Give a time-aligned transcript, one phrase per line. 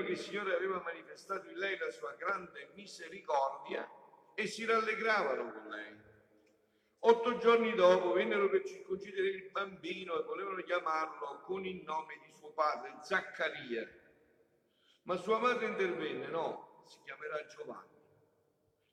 [0.00, 3.88] vedevano che il Signore aveva manifestato in lei la sua grande misericordia
[4.34, 6.08] e si rallegravano con lei.
[7.02, 12.32] Otto giorni dopo vennero per circoncidere il bambino e volevano chiamarlo con il nome di
[12.32, 13.88] suo padre, Zaccaria.
[15.04, 17.98] Ma sua madre intervenne, no, si chiamerà Giovanni.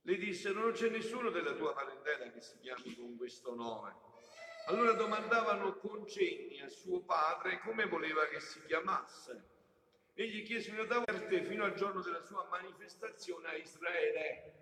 [0.03, 3.93] Le dissero, non c'è nessuno della tua parentela che si chiami con questo nome.
[4.67, 9.56] Allora domandavano con cenni a suo padre come voleva che si chiamasse.
[10.19, 14.53] Egli chiese una tavola fino al giorno della sua manifestazione a Israele.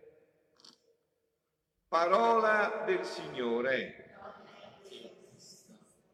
[1.88, 4.18] Parola del Signore.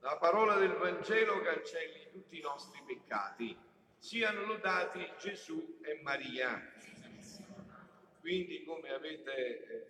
[0.01, 3.57] La parola del Vangelo cancelli tutti i nostri peccati.
[3.97, 6.61] Siano lodati Gesù e Maria.
[8.19, 9.87] Quindi, come avete eh,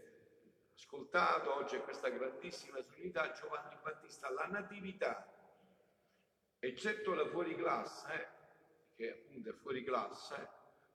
[0.76, 5.30] ascoltato oggi questa grandissima solenità Giovanni Battista, la natività,
[6.58, 8.40] eccetto la fuoriclasse,
[9.02, 10.48] che appunto è fuori classe,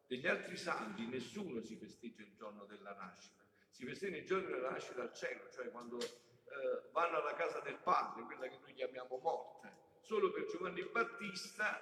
[0.07, 4.71] degli altri santi nessuno si festeggia il giorno della nascita, si festeggia il giorno della
[4.71, 9.19] nascita al cielo, cioè quando eh, vanno alla casa del Padre, quella che noi chiamiamo
[9.19, 9.85] morte.
[10.03, 11.81] Solo per Giovanni Battista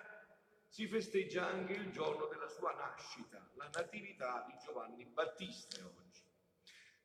[0.66, 6.22] si festeggia anche il giorno della sua nascita, la natività di Giovanni Battista oggi.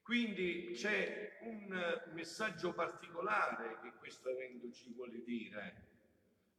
[0.02, 5.89] Quindi c'è un messaggio particolare che questo evento ci vuole dire.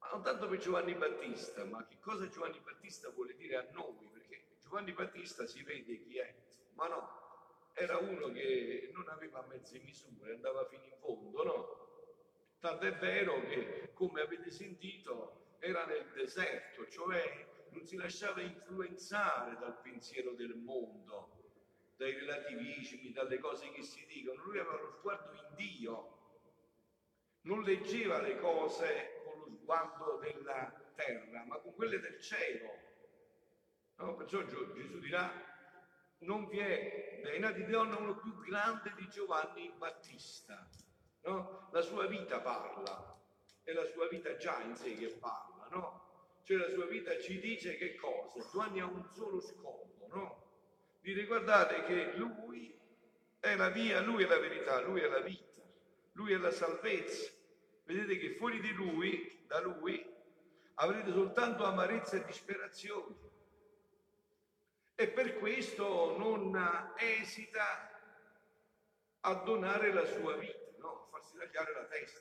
[0.01, 4.09] Ma non tanto per Giovanni Battista, ma che cosa Giovanni Battista vuole dire a noi?
[4.12, 6.34] Perché Giovanni Battista si vede chi è,
[6.75, 11.89] ma no, era uno che non aveva mezze misure, andava fino in fondo, no?
[12.59, 19.56] Tanto è vero che, come avete sentito, era nel deserto, cioè non si lasciava influenzare
[19.59, 21.39] dal pensiero del mondo
[22.01, 26.17] dai relativismi, dalle cose che si dicono, lui aveva lo sguardo in Dio,
[27.43, 29.21] non leggeva le cose
[29.56, 32.70] sguardo della terra, ma con quelle del cielo.
[33.97, 34.17] No?
[34.17, 35.31] Perciò Gesù dirà,
[36.19, 40.69] non vi è dai nati di donna uno più grande di Giovanni Battista.
[41.23, 41.69] No?
[41.72, 43.19] La sua vita parla,
[43.62, 46.09] è la sua vita già in sé che parla, no?
[46.44, 48.41] Cioè la sua vita ci dice che cosa?
[48.50, 50.49] Giovanni ha un solo scopo, no?
[51.00, 52.78] Dire guardate che lui
[53.38, 55.62] è la via, lui è la verità, lui è la vita,
[56.12, 57.31] lui è la salvezza.
[57.93, 60.01] Vedete che fuori di lui, da lui,
[60.75, 63.17] avrete soltanto amarezza e disperazione.
[64.95, 66.56] E per questo non
[66.97, 67.91] esita
[69.23, 71.06] a donare la sua vita, no?
[71.06, 72.21] a farsi tagliare la testa.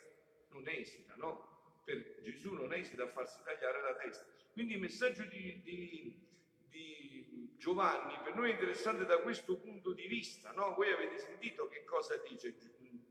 [0.53, 1.81] Non esita, no?
[1.83, 4.25] Per Gesù non esita a farsi tagliare la testa.
[4.53, 6.27] Quindi il messaggio di, di
[6.69, 10.51] di Giovanni per noi è interessante da questo punto di vista.
[10.51, 10.73] No?
[10.73, 12.55] Voi avete sentito che cosa dice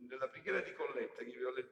[0.08, 1.68] nella preghiera di colletta che vi ho, le,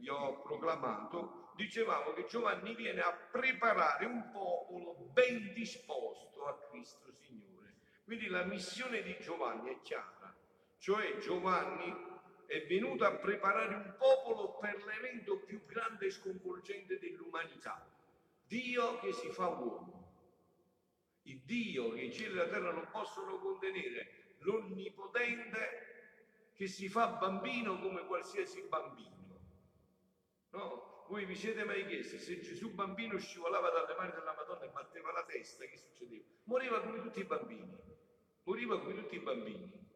[0.00, 7.12] vi ho proclamato, dicevamo che Giovanni viene a preparare un popolo ben disposto a Cristo
[7.12, 7.74] Signore.
[8.04, 10.34] Quindi la missione di Giovanni è chiara,
[10.78, 12.08] cioè Giovanni
[12.46, 17.86] è venuto a preparare un popolo per l'evento più grande e sconvolgente dell'umanità,
[18.46, 20.00] Dio che si fa uomo
[21.30, 25.88] il Dio che i cieli e la terra non possono contenere, l'onnipotente
[26.54, 29.19] che si fa bambino come qualsiasi bambino.
[30.50, 31.04] No?
[31.08, 35.10] Voi vi siete mai chiesti se Gesù bambino scivolava dalle mani della Madonna e batteva
[35.10, 36.24] la testa, che succedeva?
[36.44, 37.76] Moriva come tutti i bambini.
[38.44, 39.88] Moriva come tutti i bambini.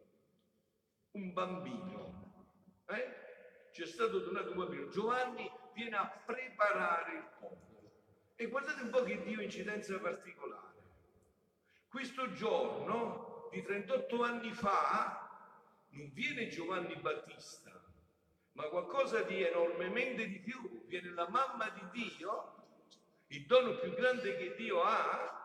[1.11, 2.45] Un bambino.
[2.87, 3.23] Eh?
[3.71, 4.89] C'è stato donato un bambino.
[4.89, 7.91] Giovanni viene a preparare il popolo.
[8.35, 10.73] E guardate un po' che Dio incidenza particolare.
[11.87, 15.29] Questo giorno di 38 anni fa
[15.91, 17.71] non viene Giovanni Battista,
[18.55, 20.85] ma qualcosa di enormemente di più.
[20.87, 22.55] Viene la mamma di Dio,
[23.27, 25.35] il dono più grande che Dio ha,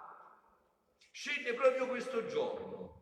[1.12, 2.98] scende proprio questo giorno.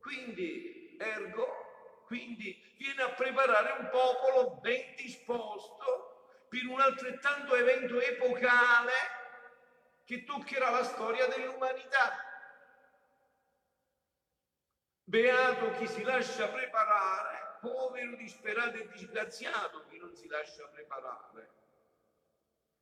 [0.00, 8.92] Quindi, ergo, quindi viene a preparare un popolo ben disposto per un altrettanto evento epocale
[10.04, 12.30] che toccherà la storia dell'umanità.
[15.04, 21.50] Beato chi si lascia preparare, povero, disperato e disgraziato chi non si lascia preparare.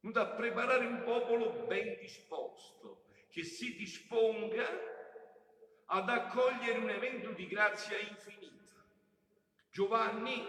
[0.00, 4.66] Venuto a preparare un popolo ben disposto, che si disponga
[5.84, 8.82] ad accogliere un evento di grazia infinita.
[9.70, 10.42] Giovanni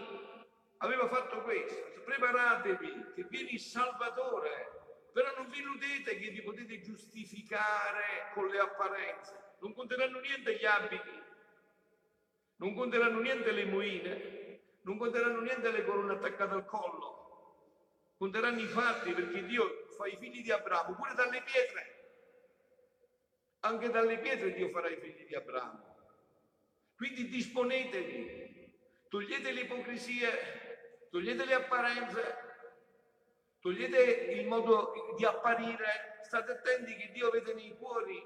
[0.78, 6.80] aveva fatto questo, preparatevi che viene il Salvatore, però non vi illudete che vi potete
[6.80, 11.22] giustificare con le apparenze, non conteranno niente gli abiti,
[12.56, 17.22] non conteranno niente le moine, non conteranno niente le corone attaccate al collo,
[18.16, 22.00] conteranno i fatti perché Dio fa i figli di Abramo pure dalle pietre.
[23.60, 25.96] Anche dalle pietre Dio farà i figli di Abramo.
[26.96, 28.72] Quindi disponetevi,
[29.08, 30.30] togliete l'ipocrisia,
[31.10, 32.36] togliete le apparenze,
[33.60, 38.24] togliete il modo di apparire, state attenti che Dio vede nei cuori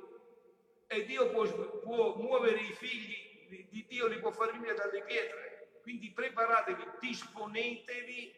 [0.86, 1.44] e Dio può,
[1.80, 5.80] può muovere i figli di Dio, li può far venire dalle pietre.
[5.82, 8.34] Quindi preparatevi, disponetevi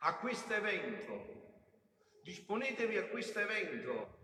[0.00, 1.40] a questo evento.
[2.22, 4.18] Disponetevi a questo evento.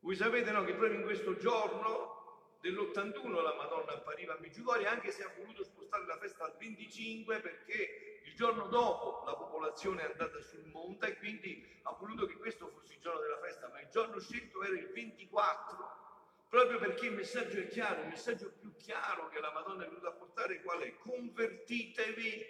[0.00, 5.10] Voi sapete no, che proprio in questo giorno dell'81 la Madonna appariva a Meggiugorie, anche
[5.10, 10.10] se ha voluto spostare la festa al 25 perché il giorno dopo la popolazione è
[10.10, 13.80] andata sul monte e quindi ha voluto che questo fosse il giorno della festa, ma
[13.80, 16.09] il giorno scelto era il 24
[16.50, 20.08] proprio perché il messaggio è chiaro, il messaggio più chiaro che la Madonna è venuta
[20.08, 20.96] a portare qual è?
[20.96, 22.44] Convertitevi,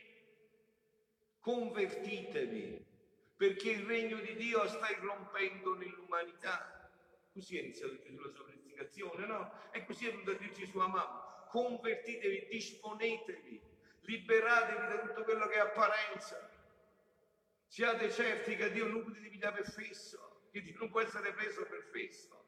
[1.38, 2.86] convertitevi,
[3.36, 6.90] perché il regno di Dio sta irrompendo nell'umanità.
[7.30, 9.70] Così è iniziato Gesù la sua predicazione, no?
[9.70, 13.62] E così è venuto a dirci sua mamma, convertitevi, disponetevi,
[14.00, 16.50] liberatevi da tutto quello che è apparenza.
[17.66, 21.66] Siate certi che Dio non vi dà per fesso, che Dio non può essere preso
[21.66, 22.40] per fesso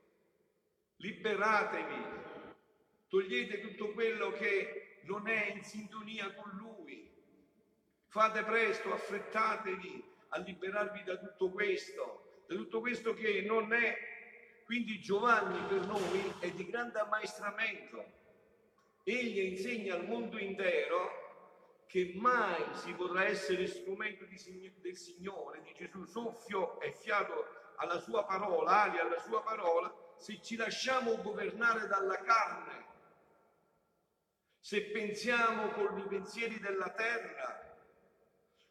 [1.03, 2.05] liberatevi,
[3.09, 7.11] togliete tutto quello che non è in sintonia con Lui.
[8.07, 14.11] Fate presto, affrettatevi a liberarvi da tutto questo, da tutto questo che non è.
[14.65, 18.21] Quindi Giovanni per noi è di grande ammaestramento.
[19.03, 25.75] Egli insegna al mondo intero che mai si potrà essere strumento di, del Signore, di
[25.77, 31.89] Gesù, soffio e fiato alla sua parola, ali alla sua parola, se ci lasciamo governare
[31.89, 32.87] dalla carne,
[34.61, 37.77] se pensiamo con i pensieri della terra.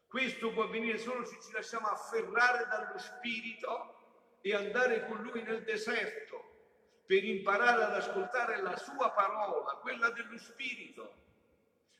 [0.06, 5.62] Questo può avvenire solo se ci lasciamo afferrare dallo Spirito e andare con Lui nel
[5.62, 11.20] deserto per imparare ad ascoltare la Sua parola, quella dello Spirito.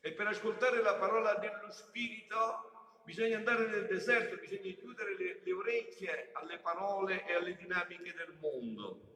[0.01, 5.53] E per ascoltare la parola dello Spirito bisogna andare nel deserto, bisogna chiudere le, le
[5.53, 9.12] orecchie alle parole e alle dinamiche del mondo.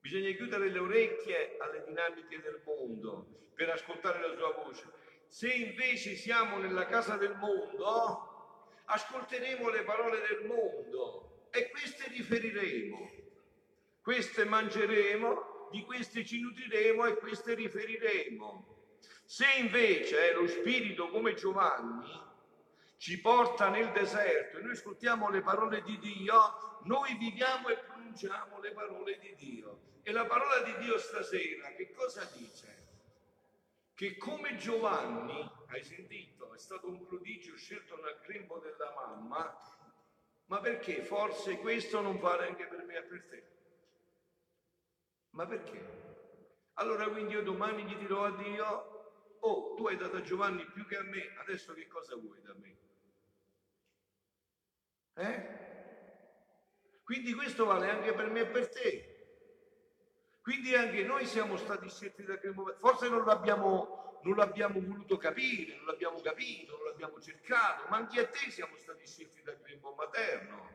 [0.00, 4.90] Bisogna chiudere le orecchie alle dinamiche del mondo per ascoltare la sua voce.
[5.28, 13.10] Se invece siamo nella casa del mondo, ascolteremo le parole del mondo e queste riferiremo.
[14.02, 18.78] Queste mangeremo, di queste ci nutriremo e queste riferiremo.
[19.24, 22.28] Se invece lo Spirito come Giovanni
[22.96, 28.58] ci porta nel deserto e noi ascoltiamo le parole di Dio, noi viviamo e pronunciamo
[28.58, 29.89] le parole di Dio.
[30.02, 32.78] E la parola di Dio stasera che cosa dice?
[33.94, 39.56] Che come Giovanni, hai sentito, è stato un prodigio scelto nel grembo della mamma,
[40.46, 43.44] ma perché forse questo non vale anche per me e per te?
[45.30, 46.08] Ma perché?
[46.74, 50.86] Allora quindi io domani gli dirò a Dio, oh, tu hai dato a Giovanni più
[50.86, 52.78] che a me, adesso che cosa vuoi da me?
[55.14, 55.58] Eh?
[57.04, 59.09] Quindi questo vale anche per me e per te.
[60.50, 62.80] Quindi anche noi siamo stati scelti da quel momento.
[62.80, 68.18] Forse non l'abbiamo, non l'abbiamo voluto capire, non l'abbiamo capito, non l'abbiamo cercato, ma anche
[68.18, 70.68] a te siamo stati scelti dal grembo materno.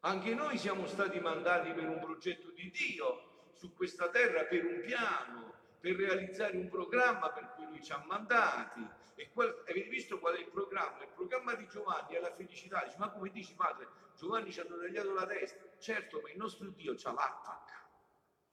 [0.00, 4.80] Anche noi siamo stati mandati per un progetto di Dio su questa terra, per un
[4.80, 8.88] piano, per realizzare un programma per cui lui ci ha mandati.
[9.16, 11.02] E qual, avete visto qual è il programma?
[11.02, 12.82] Il programma di Giovanni è la felicità.
[12.86, 13.86] Dice, ma come dici padre,
[14.16, 15.62] Giovanni ci hanno tagliato la testa.
[15.78, 17.81] Certo, ma il nostro Dio c'ha l'attack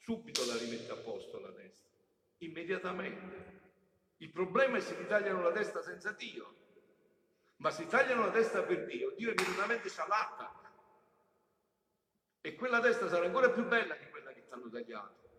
[0.10, 1.88] subito la rimette a posto la testa,
[2.38, 3.58] immediatamente.
[4.18, 6.56] Il problema è se ti tagliano la testa senza Dio,
[7.58, 10.74] ma se tagliano la testa per Dio, Dio immediatamente c'ha l'attacca.
[12.42, 15.30] E quella testa sarà ancora più bella di quella che ti hanno tagliato.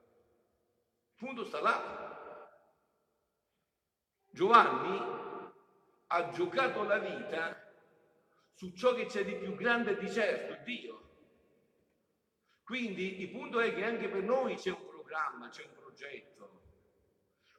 [1.14, 2.48] Il punto sta là.
[4.28, 5.52] Giovanni
[6.06, 7.74] ha giocato la vita
[8.54, 11.09] su ciò che c'è di più grande di certo, Dio.
[12.70, 16.60] Quindi il punto è che anche per noi c'è un programma, c'è un progetto.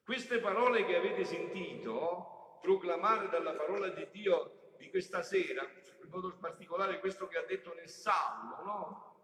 [0.06, 6.38] Queste parole che avete sentito proclamare dalla parola di Dio di questa sera, in modo
[6.38, 9.15] particolare questo che ha detto nel Salmo, no?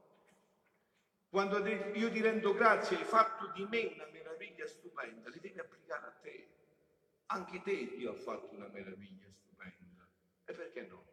[1.30, 6.06] Quando io ti rendo grazie, hai fatto di me una meraviglia stupenda, li devi applicare
[6.06, 6.50] a te.
[7.28, 10.06] Anche te Dio ha fatto una meraviglia stupenda.
[10.44, 11.06] E perché no?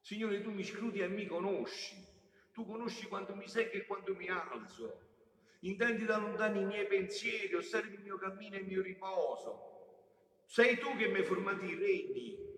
[0.00, 2.11] Signore, tu mi scrudi e mi conosci.
[2.52, 5.08] Tu conosci quanto mi secco e quanto mi alzo.
[5.60, 9.70] Intendi da lontano i miei pensieri, osservi il mio cammino e il mio riposo.
[10.44, 12.50] Sei tu che mi hai formato i regni.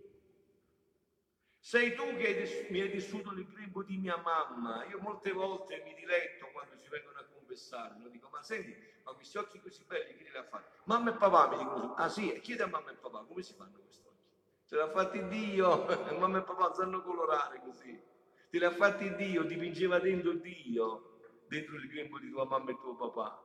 [1.61, 4.85] Sei tu che mi hai tessuto nel grembo di mia mamma.
[4.87, 8.09] Io molte volte mi diletto quando ci vengono a confessarlo.
[8.09, 10.77] Dico, ma senti, ma questi occhi così belli chi li ha fatti?
[10.85, 13.79] Mamma e papà mi dicono, ah sì, chiede a mamma e papà come si fanno
[13.81, 14.29] questi occhi?
[14.67, 15.87] Ce l'ha fatti Dio,
[16.19, 18.14] mamma e papà sanno colorare così.
[18.55, 21.19] Te li ha fatti Dio, dipingeva dentro Dio,
[21.49, 23.45] dentro il grembo di tua mamma e tuo papà.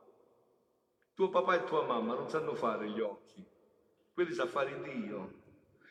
[1.14, 3.44] Tuo papà e tua mamma non sanno fare gli occhi,
[4.12, 5.42] quelli sa fare Dio.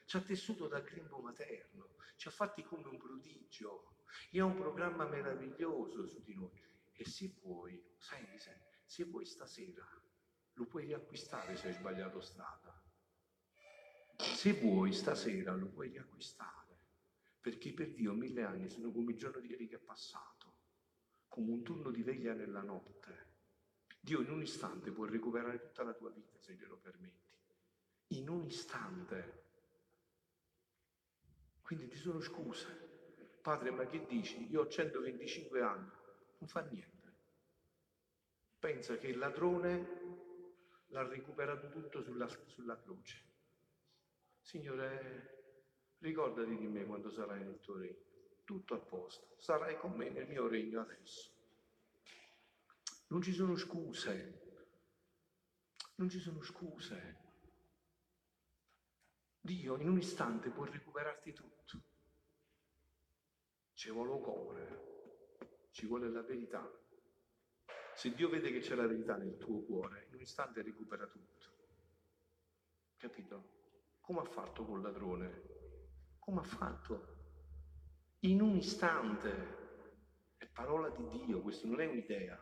[0.05, 4.05] Ci ha tessuto dal grembo materno, ci ha fatti come un prodigio.
[4.31, 6.63] E ha un programma meraviglioso su di noi.
[6.93, 8.37] E se vuoi, senti,
[8.85, 9.85] se vuoi stasera,
[10.53, 12.81] lo puoi riacquistare se hai sbagliato strada.
[14.15, 16.58] Se vuoi stasera lo puoi riacquistare,
[17.41, 20.55] perché per Dio mille anni sono come il giorno di ieri che è passato,
[21.27, 23.27] come un turno di veglia nella notte.
[23.99, 27.37] Dio in un istante può recuperare tutta la tua vita se glielo permetti.
[28.07, 29.47] In un istante.
[31.61, 32.87] Quindi ti sono scuse.
[33.41, 34.49] Padre, ma che dici?
[34.49, 35.89] Io ho 125 anni,
[36.39, 36.97] non fa niente.
[38.57, 39.99] Pensa che il ladrone
[40.87, 43.23] l'ha recuperato tutto sulla, sulla croce.
[44.41, 45.38] Signore,
[45.99, 48.07] ricordati di me quando sarai nel tuo regno.
[48.43, 49.35] Tutto a posto.
[49.37, 51.31] Sarai con me nel mio regno adesso.
[53.07, 54.47] Non ci sono scuse.
[55.95, 57.17] Non ci sono scuse.
[59.41, 61.81] Dio in un istante può recuperarti tutto.
[63.73, 66.69] Ci vuole cuore, ci vuole la verità.
[67.95, 71.45] Se Dio vede che c'è la verità nel tuo cuore, in un istante recupera tutto.
[72.97, 73.57] Capito?
[74.01, 75.58] Come ha fatto col ladrone?
[76.29, 77.07] Come ha fatto?
[78.19, 79.57] In un istante.
[80.37, 82.39] È parola di Dio, questo non è un'idea.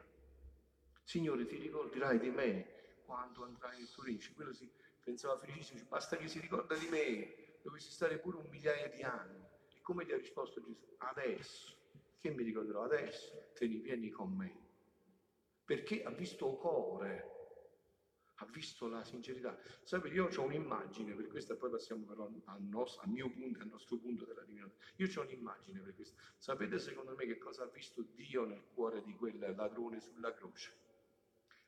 [1.06, 4.20] Signore, ti ricorderai di me quando andrai in Torino.
[4.36, 4.70] Quello si
[5.01, 9.41] pensava felicissimo, basta che si ricorda di me, dovessi stare pure un migliaio di anni.
[9.74, 10.96] E come gli ha risposto Gesù?
[10.98, 11.77] Adesso,
[12.20, 12.84] che mi ricorderò?
[12.84, 14.53] Adesso te ne vieni con me.
[15.63, 17.37] Perché ha visto il cuore,
[18.39, 19.58] ha visto la sincerità.
[19.84, 23.62] Sapete, io ho un'immagine per questo, e poi passiamo però al, nostro, al mio punto,
[23.62, 24.74] al nostro punto della divinità.
[24.98, 26.15] Io ho un'immagine per questo.
[26.38, 30.86] Sapete secondo me che cosa ha visto Dio nel cuore di quel ladrone sulla croce?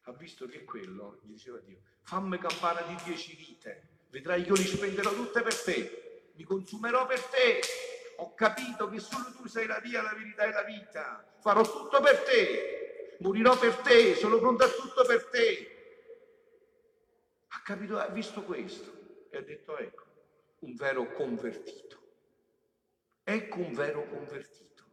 [0.04, 4.56] ha visto che quello, gli diceva Dio, fammi campana di dieci vite, vedrai che io
[4.56, 7.60] li spenderò tutte per te, mi consumerò per te,
[8.18, 12.02] ho capito che solo tu sei la via, la verità e la vita, farò tutto
[12.02, 15.79] per te, morirò per te, sono pronto a tutto per te.
[17.70, 20.04] Capito, ha visto questo e ha detto ecco,
[20.62, 22.00] un vero convertito.
[23.24, 24.84] Ecco un vero convertito.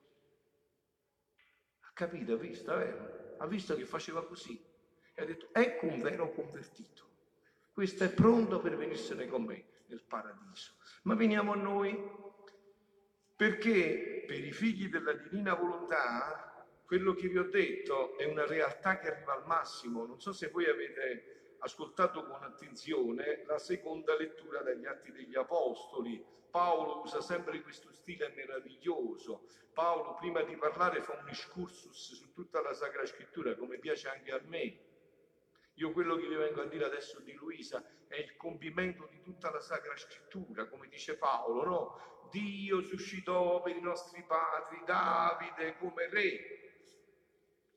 [1.80, 3.34] Ha capito, ha visto, vero?
[3.38, 4.62] Ha visto che faceva così
[5.14, 7.08] e ha detto, ecco un vero convertito.
[7.72, 10.72] Questo è pronto per venirsene con me nel paradiso.
[11.04, 11.98] Ma veniamo a noi,
[13.34, 18.98] perché per i figli della divina volontà, quello che vi ho detto è una realtà
[18.98, 20.04] che arriva al massimo.
[20.04, 26.24] Non so se voi avete ascoltato con attenzione la seconda lettura degli Atti degli Apostoli.
[26.50, 29.46] Paolo usa sempre questo stile meraviglioso.
[29.72, 34.32] Paolo prima di parlare fa un excursus su tutta la Sacra Scrittura, come piace anche
[34.32, 34.78] a me.
[35.74, 39.50] Io quello che vi vengo a dire adesso di Luisa è il compimento di tutta
[39.50, 42.28] la Sacra Scrittura, come dice Paolo, no?
[42.30, 46.65] Dio suscitò per i nostri padri Davide come re.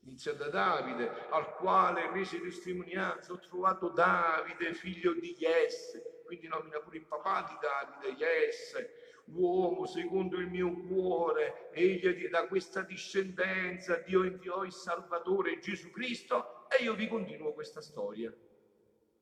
[0.02, 6.80] Inizia da Davide, al quale rese testimonianza, ho trovato Davide, figlio di Jesse, quindi nomina
[6.80, 13.98] pure il papà di Davide, Jesse, uomo secondo il mio cuore, egli da questa discendenza
[13.98, 18.34] Dio inviò il Salvatore Gesù Cristo e io vi continuo questa storia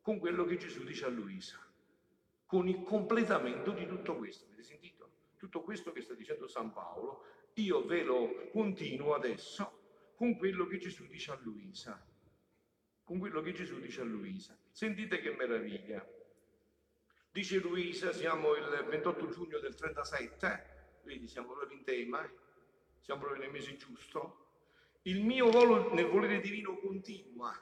[0.02, 1.60] con quello che Gesù dice a Luisa,
[2.46, 4.46] con il completamento di tutto questo.
[4.46, 5.10] Avete sentito?
[5.38, 7.24] Tutto questo che sta dicendo San Paolo,
[7.56, 9.77] io ve lo continuo adesso
[10.18, 12.04] con quello che Gesù dice a Luisa.
[13.04, 14.58] Con quello che Gesù dice a Luisa.
[14.72, 16.04] Sentite che meraviglia.
[17.30, 22.30] Dice Luisa, siamo il 28 giugno del 37, vedi siamo proprio in tema, eh?
[23.02, 24.46] siamo proprio nel mese giusto,
[25.04, 27.56] il mio volo nel volere divino continua.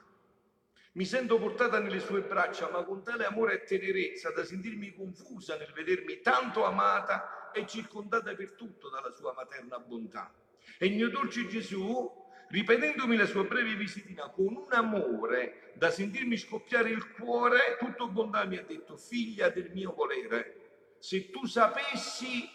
[0.92, 5.58] Mi sento portata nelle sue braccia, ma con tale amore e tenerezza da sentirmi confusa
[5.58, 10.32] nel vedermi tanto amata e circondata per tutto dalla sua materna bontà.
[10.78, 16.36] E il mio dolce Gesù, ripetendomi la sua breve visitina con un amore da sentirmi
[16.36, 22.48] scoppiare il cuore, tutto bontà mi ha detto, figlia del mio volere, se tu sapessi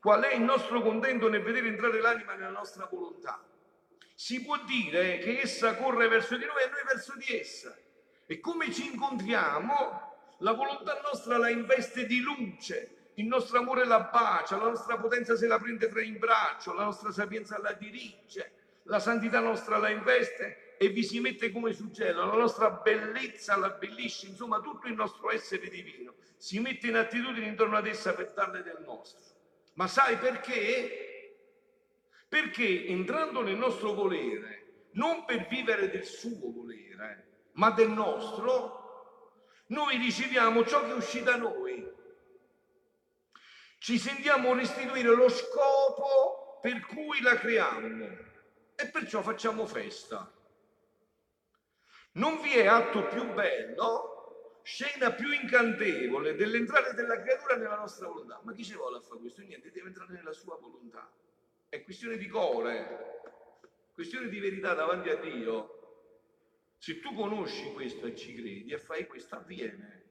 [0.00, 3.42] qual è il nostro contento nel vedere entrare l'anima nella nostra volontà
[4.18, 7.72] si può dire che essa corre verso di noi e noi verso di essa.
[8.26, 14.00] E come ci incontriamo, la volontà nostra la investe di luce, il nostro amore la
[14.00, 18.54] bacia, la nostra potenza se la prende tra in braccio, la nostra sapienza la dirige,
[18.88, 23.56] la santità nostra la investe e vi si mette come su gelo, la nostra bellezza
[23.56, 28.14] la abbellisce, insomma tutto il nostro essere divino si mette in attitudine intorno ad essa
[28.14, 29.36] per darle del nostro.
[29.74, 31.34] Ma sai perché?
[32.28, 39.98] Perché entrando nel nostro volere, non per vivere del suo volere, ma del nostro, noi
[39.98, 41.96] riceviamo ciò che uscì da noi.
[43.78, 48.26] Ci sentiamo restituire lo scopo per cui la creiamo
[48.80, 50.32] e perciò facciamo festa.
[52.12, 58.40] Non vi è atto più bello, scena più incantevole dell'entrare della creatura nella nostra volontà.
[58.44, 59.42] Ma chi ci vuole a fare questo?
[59.42, 61.10] Niente, deve entrare nella sua volontà.
[61.68, 63.20] È questione di cuore,
[63.94, 65.74] questione di verità davanti a Dio.
[66.78, 70.04] Se tu conosci questo e ci credi e fai questo, avviene.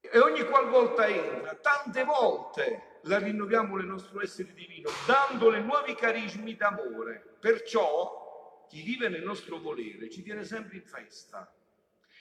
[0.00, 6.54] E ogni qualvolta entra, tante volte la rinnoviamo nel nostro essere divino, dandole nuovi carismi
[6.56, 7.36] d'amore.
[7.40, 11.52] Perciò chi vive nel nostro volere ci tiene sempre in festa.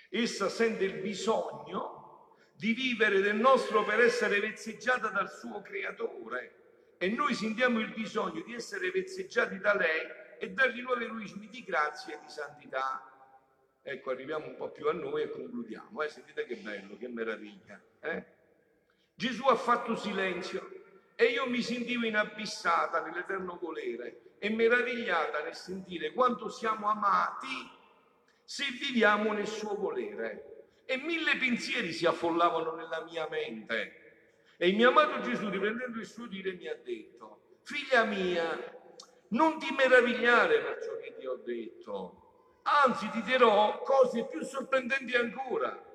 [0.09, 7.09] Essa sente il bisogno di vivere del nostro per essere vezzeggiata dal suo creatore e
[7.09, 10.07] noi sentiamo il bisogno di essere vezzeggiati da lei
[10.38, 13.03] e dargli nuovi eroismi di grazia e di santità.
[13.81, 16.01] Ecco, arriviamo un po' più a noi e concludiamo.
[16.01, 16.09] Eh?
[16.09, 17.81] Sentite che bello, che meraviglia.
[18.01, 18.25] Eh?
[19.21, 20.67] Gesù ha fatto silenzio
[21.13, 27.69] e io mi sentivo inabissata nell'eterno volere e meravigliata nel sentire quanto siamo amati
[28.43, 30.63] se viviamo nel suo volere.
[30.85, 34.55] E mille pensieri si affollavano nella mia mente.
[34.57, 38.57] E il mio amato Gesù, riprendendo il suo dire, mi ha detto, figlia mia,
[39.27, 45.15] non ti meravigliare per ciò che ti ho detto, anzi ti dirò cose più sorprendenti
[45.15, 45.89] ancora.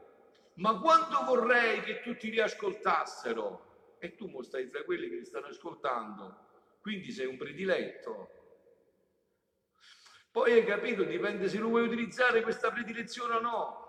[0.57, 3.65] Ma quanto vorrei che tutti li ascoltassero,
[3.99, 6.45] e tu mo stai tra quelli che li stanno ascoltando,
[6.81, 8.31] quindi sei un prediletto,
[10.31, 13.85] poi hai capito, dipende se lo vuoi utilizzare questa predilezione o no.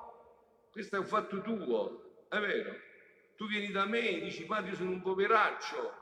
[0.70, 2.74] Questo è un fatto tuo, è vero.
[3.36, 5.94] Tu vieni da me e dici, padre, io sono un poveraccio,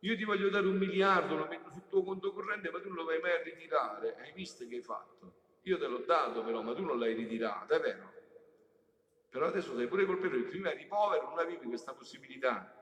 [0.00, 2.98] io ti voglio dare un miliardo, lo metto sul tuo conto corrente, ma tu non
[2.98, 4.14] lo vai mai a ritirare.
[4.14, 5.34] Hai visto che hai fatto?
[5.62, 8.13] Io te l'ho dato però, ma tu non l'hai ritirato, è vero?
[9.34, 12.72] Però adesso sei pure colpevole, prima eri povero, non avevi questa possibilità.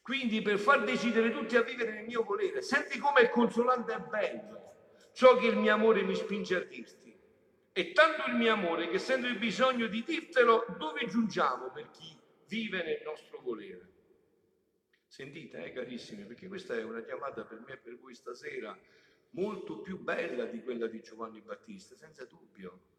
[0.00, 3.98] Quindi per far decidere tutti a vivere nel mio volere, senti come il consolante è
[3.98, 7.14] bello ciò che il mio amore mi spinge a dirti.
[7.70, 12.18] È tanto il mio amore che sento il bisogno di dirtelo dove giungiamo per chi
[12.46, 13.92] vive nel nostro volere.
[15.06, 18.74] Sentite, eh, carissimi, perché questa è una chiamata per me e per voi stasera
[19.32, 22.94] molto più bella di quella di Giovanni Battista, senza dubbio.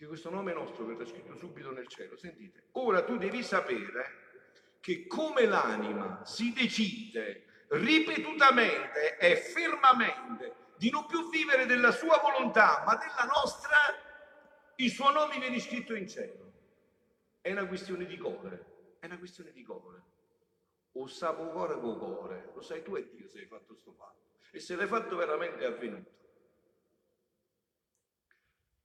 [0.00, 2.16] Perché questo nome nostro verrà scritto subito nel cielo.
[2.16, 11.04] Sentite, ora tu devi sapere che come l'anima si decide ripetutamente e fermamente di non
[11.04, 13.76] più vivere della sua volontà, ma della nostra,
[14.76, 16.50] il suo nome viene scritto in cielo.
[17.42, 20.02] È una questione di cuore, è una questione di cuore.
[20.92, 24.16] O sapo cuore con cuore, lo sai tu e Dio se hai fatto sto fatto.
[24.50, 26.19] E se l'hai fatto veramente è avvenuto.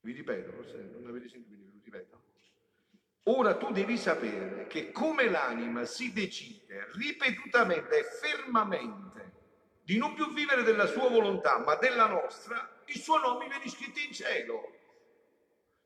[0.06, 2.22] Vi ripeto, forse non avete sentito, vi ripeto.
[3.24, 9.34] Ora tu devi sapere che come l'anima si decide ripetutamente e fermamente
[9.82, 13.98] di non più vivere della sua volontà, ma della nostra, il suo nome viene scritto
[13.98, 14.74] in cielo.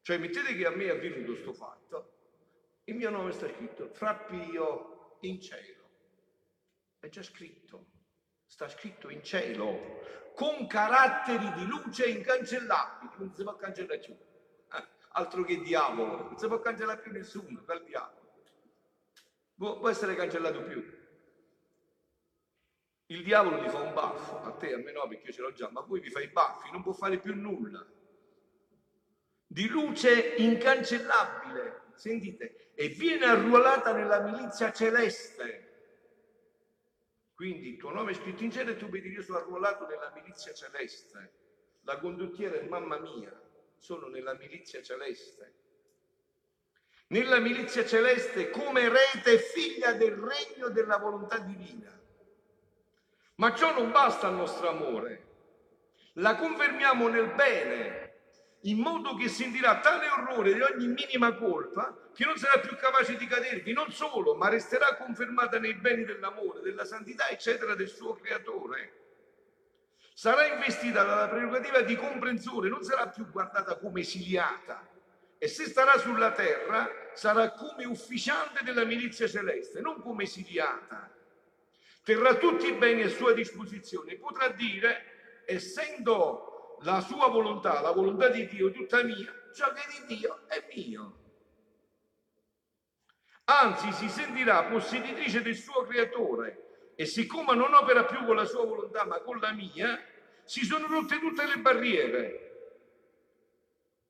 [0.01, 2.15] Cioè, mettete che a me è avvenuto questo fatto,
[2.83, 5.91] il mio nome sta scritto fra Pio in cielo.
[6.99, 7.85] È già scritto,
[8.49, 10.01] sta scritto in cielo,
[10.33, 14.13] con caratteri di luce incancellabili, non si può cancellare più.
[14.13, 18.17] Eh, altro che diavolo, non si può cancellare più nessuno, dal diavolo.
[19.55, 20.97] Può essere cancellato più.
[23.07, 25.53] Il diavolo ti fa un baffo, a te, a me no, perché io ce l'ho
[25.53, 27.85] già, ma voi vi fai i baffi, non può fare più nulla.
[29.45, 35.68] Di luce incancellabile, sentite, e viene arruolata nella milizia celeste.
[37.39, 40.11] Quindi il tuo nome è scritto in cielo e tu vedi io sono arruolato nella
[40.13, 41.31] milizia celeste.
[41.83, 43.31] La condottiera è mamma mia,
[43.77, 45.53] sono nella milizia celeste.
[47.07, 51.97] Nella milizia celeste come rete figlia del regno della volontà divina.
[53.35, 55.27] Ma ciò non basta al nostro amore.
[56.15, 57.98] La confermiamo nel bene,
[58.63, 63.15] in modo che sentirà tale orrore di ogni minima colpa che non sarà più capace
[63.15, 68.15] di cadervi, non solo, ma resterà confermata nei beni dell'amore, della santità, eccetera, del suo
[68.15, 68.93] creatore.
[70.13, 74.85] Sarà investita dalla prerogativa di comprensione, non sarà più guardata come esiliata.
[75.37, 81.09] E se starà sulla terra, sarà come ufficiante della milizia celeste, non come esiliata
[82.09, 88.29] terrà tutti i beni a sua disposizione, potrà dire, essendo la sua volontà, la volontà
[88.29, 91.17] di Dio, tutta mia, ciò che è di Dio è mio.
[93.45, 98.65] Anzi, si sentirà posseditrice del suo creatore e siccome non opera più con la sua
[98.65, 99.99] volontà ma con la mia,
[100.43, 102.47] si sono rotte tutte le barriere.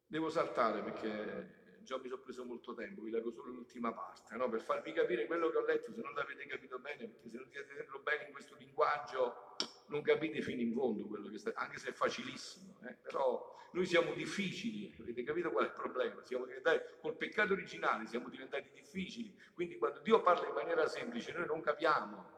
[0.06, 4.50] Devo saltare perché già mi sono preso molto tempo, vi leggo solo l'ultima parte, no?
[4.50, 7.48] per farvi capire quello che ho letto, se non l'avete capito bene, perché se non
[7.50, 9.56] siete bene in questo linguaggio
[9.90, 12.96] non capite fino in fondo quello che sta, anche se è facilissimo, eh?
[13.02, 16.24] però noi siamo difficili, avete capito qual è il problema?
[16.24, 21.34] Siamo diventati, col peccato originale siamo diventati difficili, quindi quando Dio parla in maniera semplice
[21.34, 22.38] noi non capiamo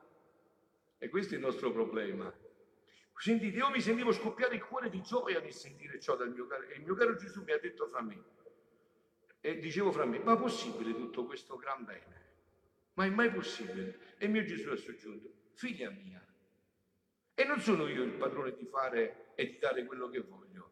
[0.97, 2.33] e questo è il nostro problema.
[3.21, 6.63] Sentite, io mi sentivo scoppiare il cuore di gioia di sentire ciò dal mio caro,
[6.63, 8.19] e il mio caro Gesù mi ha detto fra me,
[9.39, 12.29] e dicevo fra me, ma possibile tutto questo gran bene?
[12.93, 14.15] Ma è mai possibile?
[14.17, 16.19] E mio Gesù ha soggiunto, figlia mia,
[17.33, 20.71] e non sono io il padrone di fare e di dare quello che voglio.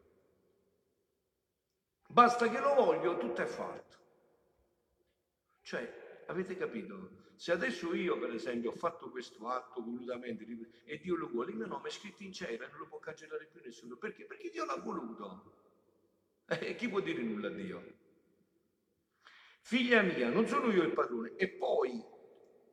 [2.08, 3.98] Basta che lo voglio, tutto è fatto.
[5.62, 7.18] Cioè, avete capito?
[7.36, 10.44] Se adesso io, per esempio, ho fatto questo atto volutamente
[10.84, 12.98] e Dio lo vuole, il mio nome è scritto in cielo e non lo può
[12.98, 13.96] cancellare più nessuno.
[13.96, 14.24] Perché?
[14.24, 15.58] Perché Dio l'ha voluto.
[16.50, 17.98] E chi può dire nulla a Dio?
[19.60, 21.36] Figlia mia, non sono io il padrone.
[21.36, 22.04] E poi,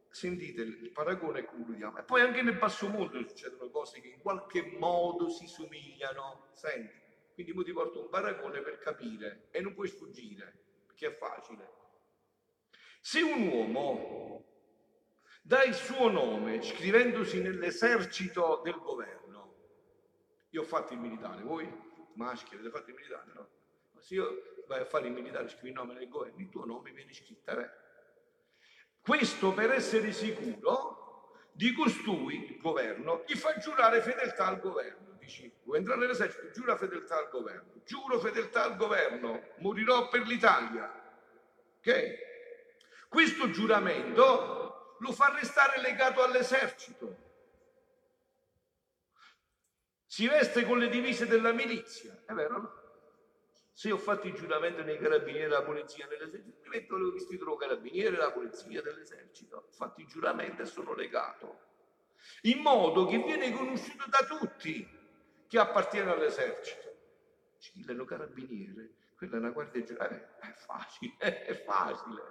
[0.09, 1.97] sentite il paragone e concludiamo.
[1.97, 6.47] E poi anche nel basso mondo succedono cose che in qualche modo si somigliano.
[6.53, 6.95] Senti,
[7.33, 10.53] quindi mo ti porto un paragone per capire e non puoi sfuggire,
[10.85, 11.71] perché è facile.
[12.99, 14.45] Se un uomo
[15.43, 19.55] dà il suo nome scrivendosi nell'esercito del governo,
[20.49, 21.69] io ho fatto il militare, voi
[22.15, 23.49] maschi avete fatto il militare, no?
[23.91, 26.65] Ma se io vai a fare il militare, scrivi il nome nel governo, il tuo
[26.65, 27.51] nome viene scritto.
[27.51, 27.69] Eh?
[29.07, 35.15] Questo per essere sicuro di costui, il governo, gli fa giurare fedeltà al governo.
[35.17, 37.71] Dici, vuoi entrare nell'esercito, giura fedeltà al governo.
[37.85, 40.91] Giuro fedeltà al governo, morirò per l'Italia.
[41.77, 42.15] Ok?
[43.07, 47.15] Questo giuramento lo fa restare legato all'esercito.
[50.05, 52.76] Si veste con le divise della milizia, è vero?
[53.77, 57.57] Se ho fatto il giuramento nei carabinieri della polizia nell'esercito, mi metto il vestito del
[57.59, 59.67] carabiniere della polizia dell'esercito.
[59.67, 61.59] Ho fatto il giuramento e sono legato.
[62.41, 64.83] In modo che viene conosciuto da tutti
[65.47, 66.95] che appartiene all'esercito.
[67.59, 70.39] Cileno carabiniere, quella è una guardia giurata.
[70.39, 72.23] È facile, è facile.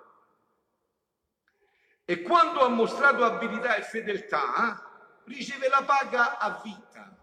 [2.07, 7.16] E quando ha mostrato abilità e fedeltà, riceve la paga a vita.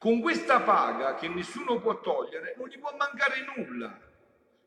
[0.00, 4.00] Con questa paga che nessuno può togliere, non gli può mancare nulla.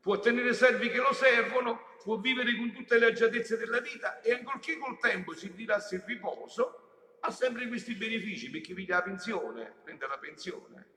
[0.00, 4.32] Può tenere servi che lo servono, può vivere con tutte le agiatezze della vita e
[4.32, 9.74] ancorché col tempo si ritirasse il riposo, ha sempre questi benefici perché piglia la pensione,
[9.82, 10.88] prende la pensione.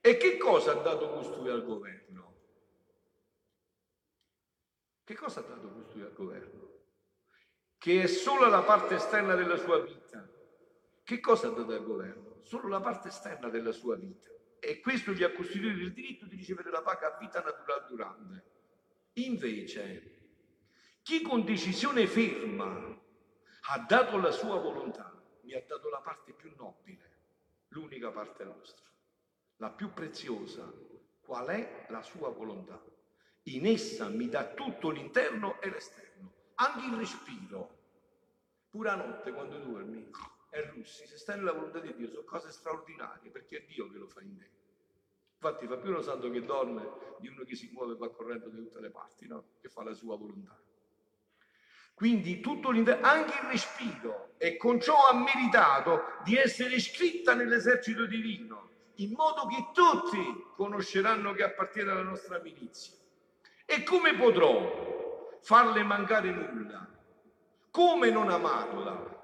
[0.00, 2.34] E che cosa ha dato costui al governo?
[5.04, 6.70] Che cosa ha dato costui al governo?
[7.78, 10.28] Che è solo la parte esterna della sua vita.
[11.04, 12.27] Che cosa ha dato al governo?
[12.42, 16.36] Solo la parte esterna della sua vita e questo gli ha costituito il diritto di
[16.36, 18.44] ricevere la paga a vita naturale durante.
[19.14, 20.16] Invece,
[21.02, 22.96] chi con decisione ferma
[23.70, 27.16] ha dato la sua volontà, mi ha dato la parte più nobile,
[27.68, 28.84] l'unica parte nostra,
[29.56, 30.70] la più preziosa,
[31.20, 32.82] qual è la sua volontà.
[33.44, 37.76] In essa mi dà tutto l'interno e l'esterno, anche il respiro.
[38.70, 40.10] Pura notte quando dormi,
[40.50, 43.98] e russi, se stai nella volontà di Dio, sono cose straordinarie, perché è Dio che
[43.98, 44.50] lo fa in te.
[45.40, 46.82] Infatti fa più uno santo che dorme
[47.20, 49.44] di uno che si muove e va correndo da tutte le parti, no?
[49.60, 50.58] che fa la sua volontà.
[51.94, 58.70] Quindi tutto anche il respiro, e con ciò ha meritato di essere iscritta nell'esercito divino,
[58.96, 62.96] in modo che tutti conosceranno che appartiene alla nostra milizia.
[63.64, 66.88] E come potrò farle mancare nulla?
[67.70, 69.17] Come non amarla?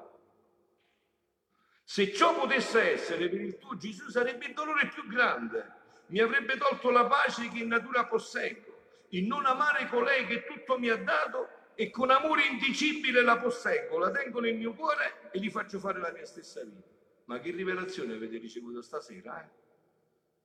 [1.94, 5.74] Se ciò potesse essere per il tuo Gesù sarebbe il dolore più grande.
[6.06, 10.76] Mi avrebbe tolto la pace che in natura posseggo, il non amare colei che tutto
[10.76, 15.38] mi ha dato e con amore indicibile la posseggo, la tengo nel mio cuore e
[15.38, 16.88] gli faccio fare la mia stessa vita.
[17.26, 19.44] Ma che rivelazione avete ricevuto stasera?
[19.44, 19.48] Eh?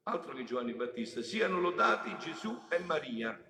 [0.04, 3.49] Altro che Giovanni Battista, siano lodati Gesù e Maria.